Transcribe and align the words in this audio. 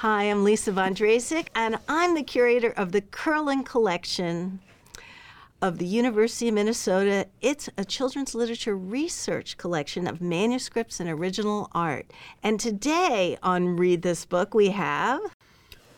Hi, 0.00 0.24
I'm 0.24 0.44
Lisa 0.44 0.72
Von 0.72 0.94
Drasek, 0.94 1.46
and 1.54 1.78
I'm 1.88 2.14
the 2.14 2.22
curator 2.22 2.68
of 2.68 2.92
the 2.92 3.00
Kerlan 3.00 3.64
Collection 3.64 4.60
of 5.62 5.78
the 5.78 5.86
University 5.86 6.48
of 6.48 6.54
Minnesota. 6.54 7.28
It's 7.40 7.70
a 7.78 7.84
children's 7.86 8.34
literature 8.34 8.76
research 8.76 9.56
collection 9.56 10.06
of 10.06 10.20
manuscripts 10.20 11.00
and 11.00 11.08
original 11.08 11.70
art. 11.72 12.10
And 12.42 12.60
today 12.60 13.38
on 13.42 13.76
Read 13.76 14.02
This 14.02 14.26
Book, 14.26 14.52
we 14.52 14.68
have. 14.68 15.22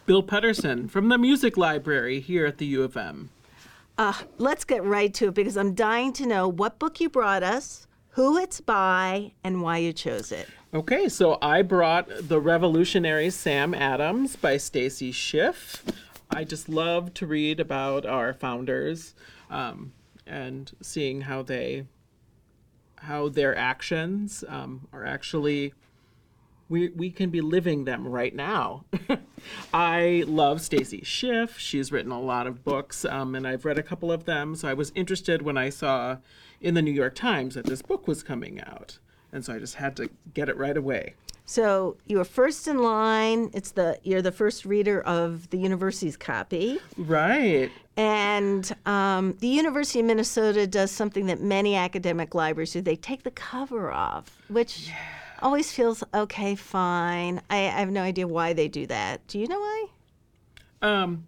Bill 0.07 0.23
Pederson 0.23 0.89
from 0.89 1.09
the 1.09 1.19
Music 1.19 1.57
Library 1.57 2.21
here 2.21 2.47
at 2.47 2.59
the 2.59 2.67
U 2.67 2.85
of 2.85 2.97
M. 2.97 3.31
Uh, 3.99 4.13
let's 4.39 4.63
get 4.63 4.85
right 4.85 5.13
to 5.15 5.27
it 5.31 5.35
because 5.35 5.57
I'm 5.57 5.75
dying 5.75 6.13
to 6.13 6.25
know 6.25 6.47
what 6.47 6.79
book 6.79 7.01
you 7.01 7.11
brought 7.11 7.43
us, 7.43 7.88
who 8.19 8.37
it's 8.37 8.61
by, 8.61 9.31
and 9.45 9.63
why 9.63 9.79
you 9.79 9.93
chose 9.93 10.33
it. 10.33 10.49
Okay, 10.75 11.09
so 11.09 11.39
I 11.41 11.63
brought 11.63 12.09
The 12.27 12.41
Revolutionary 12.41 13.31
Sam 13.31 13.73
Adams 13.73 14.35
by 14.35 14.57
Stacy 14.57 15.13
Schiff. 15.13 15.85
I 16.29 16.43
just 16.43 16.69
love 16.69 17.15
to 17.15 17.29
read 17.29 17.61
about 17.61 18.05
our 18.05 18.35
founders 18.35 19.15
um, 19.51 19.93
and 20.27 20.73
seeing 20.83 21.21
how 21.21 21.43
they, 21.43 21.87
how 22.97 23.29
their 23.29 23.57
actions 23.57 24.43
um, 24.49 24.89
are 24.93 25.07
actually, 25.07 25.73
we, 26.69 26.89
we 26.91 27.11
can 27.11 27.31
be 27.31 27.41
living 27.41 27.85
them 27.85 28.07
right 28.07 28.35
now. 28.35 28.85
I 29.75 30.25
love 30.27 30.61
Stacy 30.61 31.03
Schiff. 31.05 31.59
She's 31.59 31.91
written 31.91 32.13
a 32.13 32.21
lot 32.21 32.47
of 32.47 32.65
books, 32.65 33.05
um, 33.05 33.35
and 33.35 33.47
I've 33.47 33.65
read 33.65 33.79
a 33.79 33.83
couple 33.83 34.13
of 34.13 34.25
them. 34.25 34.55
So 34.55 34.69
I 34.69 34.75
was 34.75 34.93
interested 34.95 35.43
when 35.43 35.57
I 35.57 35.71
saw 35.71 36.19
in 36.61 36.75
the 36.75 36.83
New 36.83 36.93
York 36.93 37.15
Times 37.15 37.55
that 37.55 37.67
this 37.67 37.83
book 37.83 38.07
was 38.07 38.23
coming 38.23 38.61
out 38.61 38.99
and 39.33 39.45
so 39.45 39.55
I 39.55 39.59
just 39.59 39.75
had 39.75 39.97
to 39.97 40.11
get 40.35 40.49
it 40.49 40.57
right 40.57 40.77
away. 40.77 41.15
So 41.45 41.97
you 42.05 42.19
were 42.19 42.25
first 42.25 42.69
in 42.69 42.79
line. 42.79 43.51
It's 43.55 43.71
the 43.71 43.99
you're 44.03 44.21
the 44.21 44.33
first 44.33 44.67
reader 44.67 45.01
of 45.01 45.49
the 45.49 45.57
university's 45.57 46.17
copy, 46.17 46.79
right? 46.99 47.71
And 47.97 48.71
um, 48.85 49.35
the 49.41 49.49
University 49.49 50.01
of 50.01 50.07
Minnesota 50.07 50.67
does 50.67 50.91
something 50.91 51.27
that 51.27 51.41
many 51.41 51.75
academic 51.75 52.35
libraries 52.35 52.73
do. 52.73 52.83
They 52.83 52.97
take 52.97 53.23
the 53.23 53.31
cover 53.31 53.91
off, 53.91 54.37
which 54.49 54.89
yeah. 54.89 54.95
Always 55.43 55.73
feels 55.73 56.05
okay, 56.15 56.55
fine. 56.55 57.41
I, 57.51 57.57
I 57.57 57.81
have 57.81 57.91
no 57.91 58.03
idea 58.03 58.27
why 58.27 58.53
they 58.53 58.69
do 58.69 58.87
that. 58.87 59.27
Do 59.27 59.39
you 59.39 59.49
know 59.49 59.59
why? 59.59 59.87
Um, 60.83 61.27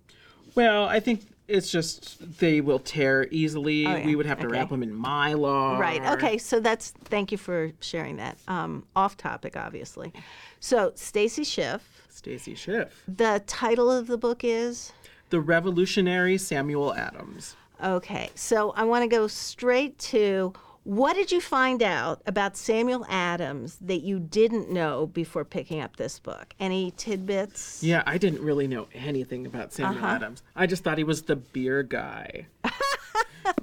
well, 0.54 0.84
I 0.84 1.00
think 1.00 1.22
it's 1.48 1.70
just 1.70 2.38
they 2.38 2.60
will 2.60 2.78
tear 2.78 3.26
easily. 3.30 3.86
Oh, 3.86 3.96
yeah. 3.96 4.06
We 4.06 4.16
would 4.16 4.26
have 4.26 4.38
to 4.40 4.46
okay. 4.46 4.56
wrap 4.56 4.68
them 4.70 4.82
in 4.82 4.92
mylar. 4.92 5.78
Right. 5.78 6.04
Okay. 6.12 6.38
So 6.38 6.60
that's 6.60 6.92
thank 7.04 7.32
you 7.32 7.38
for 7.38 7.72
sharing 7.80 8.16
that. 8.16 8.38
Um, 8.48 8.84
off 8.94 9.16
topic, 9.16 9.56
obviously. 9.56 10.12
So 10.60 10.92
Stacy 10.94 11.44
Schiff. 11.44 12.06
Stacy 12.08 12.54
Schiff. 12.54 13.02
The 13.08 13.42
title 13.46 13.90
of 13.90 14.06
the 14.06 14.18
book 14.18 14.44
is 14.44 14.92
The 15.30 15.40
Revolutionary 15.40 16.38
Samuel 16.38 16.94
Adams. 16.94 17.56
Okay. 17.82 18.30
So 18.34 18.70
I 18.70 18.84
want 18.84 19.02
to 19.02 19.08
go 19.08 19.26
straight 19.26 19.98
to 19.98 20.52
what 20.84 21.14
did 21.14 21.30
you 21.30 21.40
find 21.40 21.82
out 21.82 22.22
about 22.26 22.56
Samuel 22.56 23.04
Adams 23.08 23.76
that 23.82 24.02
you 24.02 24.18
didn't 24.18 24.70
know 24.70 25.06
before 25.06 25.44
picking 25.44 25.80
up 25.80 25.96
this 25.96 26.18
book? 26.18 26.54
Any 26.58 26.92
tidbits? 26.96 27.82
Yeah, 27.82 28.02
I 28.06 28.18
didn't 28.18 28.42
really 28.42 28.66
know 28.66 28.88
anything 28.94 29.46
about 29.46 29.72
Samuel 29.72 30.02
uh-huh. 30.02 30.14
Adams. 30.14 30.42
I 30.56 30.66
just 30.66 30.82
thought 30.82 30.98
he 30.98 31.04
was 31.04 31.22
the 31.22 31.36
beer 31.36 31.82
guy. 31.82 32.46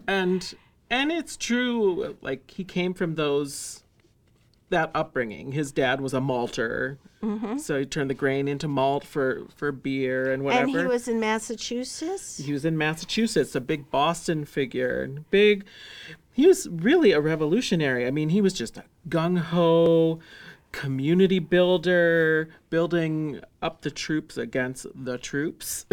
and 0.08 0.54
and 0.90 1.12
it's 1.12 1.36
true 1.36 2.16
like 2.22 2.52
he 2.52 2.64
came 2.64 2.94
from 2.94 3.16
those 3.16 3.84
that 4.70 4.92
upbringing. 4.94 5.52
His 5.54 5.72
dad 5.72 6.02
was 6.02 6.14
a 6.14 6.20
malter, 6.20 6.98
mm-hmm. 7.22 7.58
so 7.58 7.80
he 7.80 7.86
turned 7.86 8.10
the 8.10 8.16
grain 8.16 8.48
into 8.48 8.68
malt 8.68 9.04
for 9.04 9.48
for 9.56 9.72
beer 9.72 10.32
and 10.32 10.44
whatever. 10.44 10.64
And 10.64 10.72
he 10.72 10.86
was 10.86 11.08
in 11.08 11.20
Massachusetts. 11.20 12.38
He 12.38 12.54
was 12.54 12.66
in 12.66 12.78
Massachusetts, 12.78 13.56
a 13.56 13.62
big 13.62 13.90
Boston 13.90 14.46
figure, 14.46 15.04
And 15.04 15.30
big 15.30 15.66
he 16.38 16.46
was 16.46 16.68
really 16.70 17.14
a 17.14 17.20
revolutionary. 17.20 18.06
I 18.06 18.12
mean, 18.12 18.30
he 18.30 18.42
was 18.42 18.54
just 18.54 18.78
a 18.78 18.84
gung 19.10 19.40
ho 19.40 20.20
community 20.72 21.40
builder, 21.40 22.50
building 22.70 23.42
up 23.64 23.82
the 23.82 23.90
troops 23.90 24.38
against 24.38 24.86
the 24.94 25.18
troops. 25.18 25.88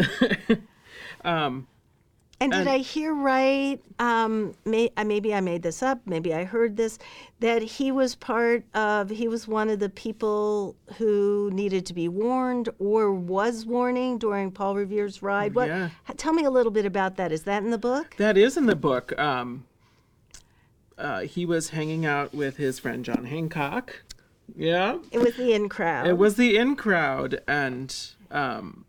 um, 1.25 1.67
and 2.41 2.51
did 2.51 2.67
I 2.67 2.79
hear 2.79 3.13
right? 3.13 3.79
Um, 3.99 4.55
may, 4.65 4.91
uh, 4.97 5.03
maybe 5.03 5.33
I 5.33 5.39
made 5.39 5.61
this 5.61 5.81
up. 5.81 6.01
Maybe 6.05 6.33
I 6.33 6.43
heard 6.43 6.75
this 6.75 6.99
that 7.39 7.61
he 7.61 7.91
was 7.91 8.15
part 8.15 8.63
of. 8.73 9.09
He 9.09 9.27
was 9.27 9.47
one 9.47 9.69
of 9.69 9.79
the 9.79 9.89
people 9.89 10.75
who 10.97 11.49
needed 11.53 11.85
to 11.87 11.93
be 11.93 12.07
warned 12.07 12.69
or 12.77 13.13
was 13.13 13.65
warning 13.65 14.17
during 14.17 14.51
Paul 14.51 14.75
Revere's 14.75 15.21
ride. 15.21 15.55
What? 15.55 15.67
Yeah. 15.67 15.89
Tell 16.17 16.33
me 16.33 16.43
a 16.43 16.51
little 16.51 16.71
bit 16.71 16.85
about 16.85 17.15
that. 17.17 17.31
Is 17.31 17.43
that 17.43 17.63
in 17.63 17.71
the 17.71 17.77
book? 17.77 18.15
That 18.17 18.37
is 18.37 18.57
in 18.57 18.65
the 18.65 18.75
book. 18.75 19.17
Um, 19.17 19.65
uh, 20.97 21.21
he 21.21 21.45
was 21.45 21.69
hanging 21.69 22.05
out 22.05 22.33
with 22.33 22.57
his 22.57 22.79
friend 22.79 23.05
John 23.05 23.25
Hancock. 23.25 24.03
Yeah. 24.55 24.99
It 25.11 25.19
was 25.19 25.35
the 25.35 25.53
in 25.53 25.69
crowd. 25.69 26.07
It 26.07 26.17
was 26.17 26.35
the 26.35 26.57
in 26.57 26.75
crowd, 26.75 27.41
and 27.47 27.95
um, 28.31 28.85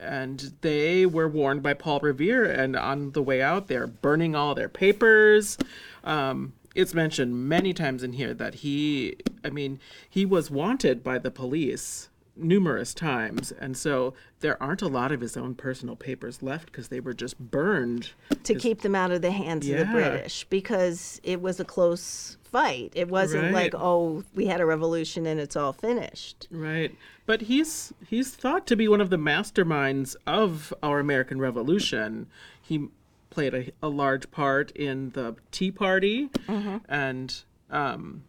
and 0.00 0.52
they 0.60 1.06
were 1.06 1.28
warned 1.28 1.62
by 1.62 1.74
Paul 1.74 2.00
Revere, 2.00 2.44
and 2.44 2.76
on 2.76 3.12
the 3.12 3.22
way 3.22 3.42
out, 3.42 3.68
they're 3.68 3.86
burning 3.86 4.34
all 4.34 4.54
their 4.54 4.68
papers. 4.68 5.58
Um, 6.04 6.54
it's 6.74 6.94
mentioned 6.94 7.48
many 7.48 7.74
times 7.74 8.02
in 8.02 8.14
here 8.14 8.32
that 8.34 8.56
he, 8.56 9.16
I 9.44 9.50
mean, 9.50 9.80
he 10.08 10.24
was 10.24 10.50
wanted 10.50 11.02
by 11.02 11.18
the 11.18 11.30
police 11.30 12.08
numerous 12.42 12.94
times, 12.94 13.52
and 13.52 13.76
so 13.76 14.14
there 14.40 14.60
aren't 14.62 14.82
a 14.82 14.88
lot 14.88 15.12
of 15.12 15.20
his 15.20 15.36
own 15.36 15.54
personal 15.54 15.96
papers 15.96 16.42
left 16.42 16.66
because 16.66 16.88
they 16.88 17.00
were 17.00 17.12
just 17.12 17.38
burned 17.38 18.10
to 18.44 18.54
keep 18.54 18.80
them 18.82 18.94
out 18.94 19.10
of 19.10 19.22
the 19.22 19.30
hands 19.30 19.66
yeah. 19.66 19.78
of 19.78 19.86
the 19.86 19.92
British 19.92 20.44
because 20.44 21.20
it 21.22 21.40
was 21.40 21.60
a 21.60 21.64
close 21.64 22.36
fight. 22.42 22.92
It 22.94 23.08
wasn't 23.08 23.44
right. 23.44 23.52
like 23.52 23.74
oh 23.74 24.24
we 24.34 24.46
had 24.46 24.60
a 24.60 24.66
revolution 24.66 25.26
and 25.26 25.38
it's 25.38 25.56
all 25.56 25.72
finished. 25.72 26.48
Right, 26.50 26.94
but 27.26 27.42
he's 27.42 27.92
he's 28.06 28.30
thought 28.30 28.66
to 28.68 28.76
be 28.76 28.88
one 28.88 29.00
of 29.00 29.10
the 29.10 29.18
masterminds 29.18 30.16
of 30.26 30.74
our 30.82 30.98
American 30.98 31.38
Revolution. 31.38 32.26
He 32.60 32.88
played 33.30 33.54
a, 33.54 33.70
a 33.82 33.88
large 33.88 34.30
part 34.30 34.70
in 34.72 35.10
the 35.10 35.36
Tea 35.50 35.70
Party 35.70 36.28
mm-hmm. 36.48 36.78
and. 36.88 37.42
Um, 37.70 38.24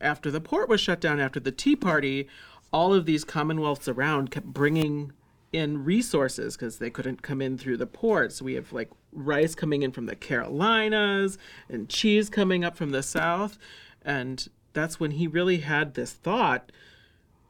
after 0.00 0.30
the 0.30 0.40
port 0.40 0.68
was 0.68 0.80
shut 0.80 1.00
down 1.00 1.20
after 1.20 1.40
the 1.40 1.52
Tea 1.52 1.76
Party, 1.76 2.28
all 2.72 2.94
of 2.94 3.06
these 3.06 3.24
commonwealths 3.24 3.88
around 3.88 4.30
kept 4.30 4.46
bringing 4.46 5.12
in 5.52 5.84
resources 5.84 6.56
because 6.56 6.78
they 6.78 6.90
couldn't 6.90 7.22
come 7.22 7.40
in 7.40 7.56
through 7.56 7.76
the 7.76 7.86
ports. 7.86 8.42
We 8.42 8.54
have 8.54 8.72
like 8.72 8.90
rice 9.12 9.54
coming 9.54 9.82
in 9.82 9.92
from 9.92 10.06
the 10.06 10.16
Carolinas 10.16 11.38
and 11.68 11.88
cheese 11.88 12.28
coming 12.28 12.64
up 12.64 12.76
from 12.76 12.90
the 12.90 13.02
south. 13.02 13.58
And 14.02 14.48
that's 14.72 15.00
when 15.00 15.12
he 15.12 15.26
really 15.26 15.58
had 15.58 15.94
this 15.94 16.12
thought 16.12 16.70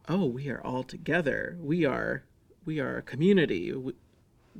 oh, 0.08 0.24
we 0.26 0.48
are 0.48 0.64
all 0.64 0.82
together. 0.82 1.56
We 1.60 1.84
are 1.84 2.24
we 2.64 2.80
are 2.80 2.98
a 2.98 3.02
community. 3.02 3.72
We, 3.72 3.92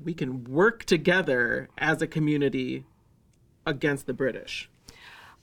we 0.04 0.14
can 0.14 0.44
work 0.44 0.84
together 0.84 1.68
as 1.78 2.02
a 2.02 2.06
community 2.06 2.84
against 3.66 4.06
the 4.06 4.12
British. 4.12 4.70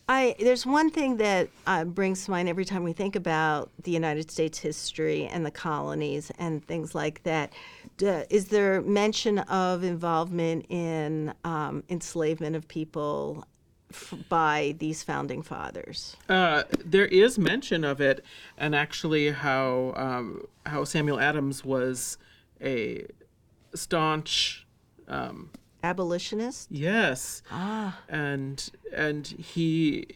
I 0.10 0.36
there's 0.40 0.66
one 0.66 0.90
thing 0.90 1.18
that 1.18 1.50
uh, 1.66 1.86
brings 1.86 2.26
to 2.26 2.32
mind 2.32 2.50
every 2.50 2.66
time 2.66 2.84
we 2.84 2.94
think 2.94 3.16
about 3.16 3.70
the 3.84 3.92
United 3.92 4.30
States 4.30 4.60
history 4.60 5.28
and 5.28 5.46
the 5.46 5.52
colonies 5.52 6.32
and 6.38 6.66
things 6.66 6.94
like 6.94 7.24
that. 7.24 7.54
Is 8.00 8.48
there 8.48 8.82
mention 8.82 9.40
of 9.40 9.84
involvement 9.84 10.66
in 10.70 11.34
um, 11.46 11.84
enslavement 11.90 12.56
of 12.56 12.68
people 12.68 13.46
by 14.28 14.76
these 14.80 15.04
founding 15.04 15.42
fathers? 15.42 16.18
Uh, 16.28 16.64
there 16.84 17.06
is 17.06 17.38
mention 17.38 17.84
of 17.84 18.02
it, 18.02 18.26
and 18.58 18.76
actually 18.76 19.32
how 19.32 19.94
um, 19.96 20.46
how 20.66 20.84
Samuel 20.84 21.20
Adams 21.20 21.64
was 21.64 22.18
a 22.62 23.06
staunch. 23.74 24.68
Um, 25.08 25.50
abolitionist? 25.84 26.72
Yes. 26.72 27.44
Ah. 27.52 28.00
And 28.10 28.72
and 28.92 29.28
he 29.28 30.08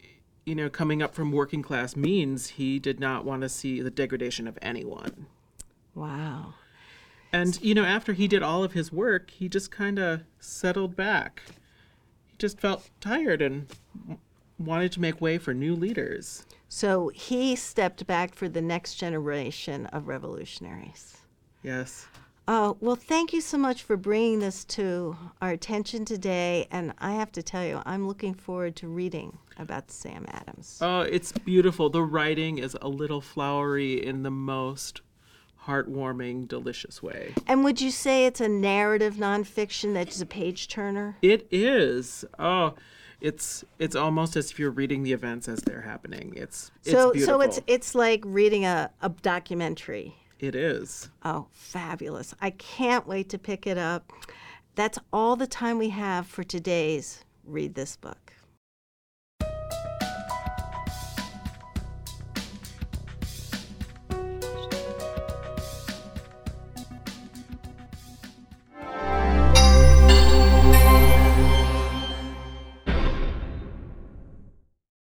you 0.48 0.54
know, 0.54 0.70
coming 0.70 1.02
up 1.02 1.14
from 1.14 1.30
working 1.30 1.60
class 1.60 1.94
means 1.94 2.48
he 2.48 2.78
did 2.78 2.98
not 2.98 3.22
want 3.22 3.42
to 3.42 3.50
see 3.50 3.82
the 3.82 3.90
degradation 3.90 4.48
of 4.48 4.58
anyone. 4.62 5.26
Wow. 5.94 6.54
And 7.34 7.60
you 7.60 7.74
know, 7.74 7.84
after 7.84 8.14
he 8.14 8.26
did 8.26 8.42
all 8.42 8.64
of 8.64 8.72
his 8.72 8.90
work, 8.90 9.30
he 9.30 9.46
just 9.50 9.70
kind 9.70 9.98
of 9.98 10.22
settled 10.40 10.96
back. 10.96 11.42
He 12.28 12.36
just 12.38 12.58
felt 12.58 12.88
tired 12.98 13.42
and 13.42 13.66
wanted 14.58 14.90
to 14.92 15.00
make 15.00 15.20
way 15.20 15.36
for 15.36 15.52
new 15.52 15.74
leaders. 15.74 16.46
So 16.70 17.08
he 17.08 17.54
stepped 17.54 18.06
back 18.06 18.34
for 18.34 18.48
the 18.48 18.62
next 18.62 18.94
generation 18.94 19.84
of 19.86 20.08
revolutionaries. 20.08 21.18
Yes. 21.62 22.06
Uh, 22.48 22.72
well, 22.80 22.96
thank 22.96 23.34
you 23.34 23.42
so 23.42 23.58
much 23.58 23.82
for 23.82 23.94
bringing 23.98 24.38
this 24.38 24.64
to 24.64 25.14
our 25.42 25.50
attention 25.50 26.06
today. 26.06 26.66
And 26.70 26.94
I 26.98 27.12
have 27.12 27.30
to 27.32 27.42
tell 27.42 27.62
you, 27.62 27.82
I'm 27.84 28.08
looking 28.08 28.32
forward 28.32 28.74
to 28.76 28.88
reading 28.88 29.36
about 29.58 29.90
Sam 29.90 30.24
Adams. 30.30 30.78
Oh, 30.80 31.00
it's 31.02 31.30
beautiful. 31.30 31.90
The 31.90 32.02
writing 32.02 32.56
is 32.56 32.74
a 32.80 32.88
little 32.88 33.20
flowery 33.20 34.02
in 34.02 34.22
the 34.22 34.30
most 34.30 35.02
heartwarming, 35.66 36.48
delicious 36.48 37.02
way. 37.02 37.34
And 37.46 37.64
would 37.64 37.82
you 37.82 37.90
say 37.90 38.24
it's 38.24 38.40
a 38.40 38.48
narrative 38.48 39.16
nonfiction 39.16 39.92
that's 39.92 40.18
a 40.22 40.26
page 40.26 40.68
turner? 40.68 41.18
It 41.20 41.46
is. 41.50 42.24
Oh, 42.38 42.76
it's 43.20 43.62
it's 43.78 43.94
almost 43.94 44.36
as 44.36 44.52
if 44.52 44.58
you're 44.58 44.70
reading 44.70 45.02
the 45.02 45.12
events 45.12 45.48
as 45.48 45.60
they're 45.60 45.82
happening. 45.82 46.32
It's 46.34 46.70
it's 46.80 46.92
So 46.92 47.12
beautiful. 47.12 47.34
so 47.34 47.40
it's 47.42 47.60
it's 47.66 47.94
like 47.94 48.22
reading 48.24 48.64
a, 48.64 48.90
a 49.02 49.10
documentary. 49.10 50.14
It 50.38 50.54
is. 50.54 51.08
Oh, 51.24 51.46
fabulous. 51.52 52.34
I 52.40 52.50
can't 52.50 53.06
wait 53.06 53.28
to 53.30 53.38
pick 53.38 53.66
it 53.66 53.78
up. 53.78 54.12
That's 54.74 54.98
all 55.12 55.36
the 55.36 55.46
time 55.46 55.78
we 55.78 55.90
have 55.90 56.26
for 56.26 56.44
today's 56.44 57.24
Read 57.44 57.74
This 57.74 57.96
Book. 57.96 58.32